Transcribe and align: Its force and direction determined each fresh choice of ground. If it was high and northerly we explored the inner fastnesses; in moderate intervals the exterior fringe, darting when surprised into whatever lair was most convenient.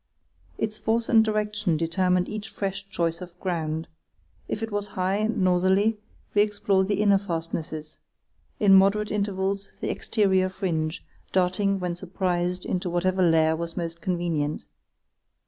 Its 0.57 0.79
force 0.79 1.07
and 1.07 1.23
direction 1.23 1.77
determined 1.77 2.27
each 2.27 2.49
fresh 2.49 2.89
choice 2.89 3.21
of 3.21 3.39
ground. 3.39 3.87
If 4.47 4.63
it 4.63 4.71
was 4.71 4.87
high 4.97 5.17
and 5.17 5.43
northerly 5.43 5.99
we 6.33 6.41
explored 6.41 6.87
the 6.87 7.03
inner 7.03 7.19
fastnesses; 7.19 7.99
in 8.59 8.73
moderate 8.73 9.11
intervals 9.11 9.73
the 9.79 9.91
exterior 9.91 10.49
fringe, 10.49 11.05
darting 11.31 11.79
when 11.79 11.95
surprised 11.95 12.65
into 12.65 12.89
whatever 12.89 13.21
lair 13.21 13.55
was 13.55 13.77
most 13.77 14.01
convenient. 14.01 14.65